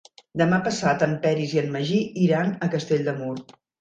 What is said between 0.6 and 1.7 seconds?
passat en Peris i en